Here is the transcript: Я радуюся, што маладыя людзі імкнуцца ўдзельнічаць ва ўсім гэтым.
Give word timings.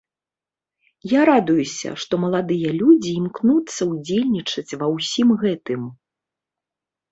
Я 1.11 1.19
радуюся, 1.29 1.89
што 2.05 2.13
маладыя 2.23 2.73
людзі 2.81 3.11
імкнуцца 3.21 3.81
ўдзельнічаць 3.93 4.77
ва 4.83 4.91
ўсім 4.95 5.37
гэтым. 5.47 5.89